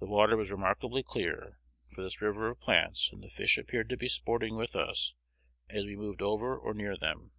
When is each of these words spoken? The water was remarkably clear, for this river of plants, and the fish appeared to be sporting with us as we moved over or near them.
The 0.00 0.06
water 0.06 0.34
was 0.34 0.50
remarkably 0.50 1.02
clear, 1.02 1.58
for 1.94 2.02
this 2.02 2.22
river 2.22 2.48
of 2.48 2.58
plants, 2.58 3.10
and 3.12 3.22
the 3.22 3.28
fish 3.28 3.58
appeared 3.58 3.90
to 3.90 3.98
be 3.98 4.08
sporting 4.08 4.56
with 4.56 4.74
us 4.74 5.12
as 5.68 5.84
we 5.84 5.94
moved 5.94 6.22
over 6.22 6.56
or 6.58 6.72
near 6.72 6.96
them. 6.96 7.32